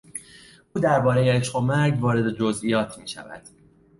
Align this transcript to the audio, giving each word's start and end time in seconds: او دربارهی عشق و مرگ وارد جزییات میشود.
او 0.75 0.81
دربارهی 0.81 1.29
عشق 1.29 1.55
و 1.55 1.59
مرگ 1.59 2.01
وارد 2.03 2.37
جزییات 2.37 2.97
میشود. 2.97 3.41